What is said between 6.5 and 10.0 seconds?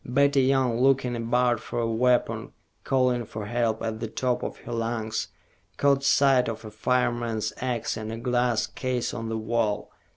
a fireman's ax in a glass case on the wall.